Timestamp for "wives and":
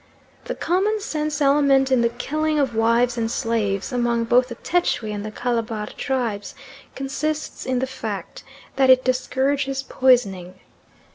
2.73-3.29